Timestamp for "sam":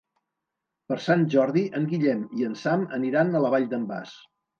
2.63-2.87